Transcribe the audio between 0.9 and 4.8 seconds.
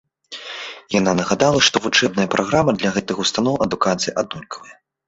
Яна нагадала, што вучэбная праграма для гэтых устаноў адукацыі аднолькавая.